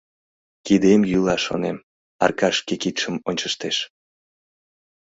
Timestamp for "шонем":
1.45-1.77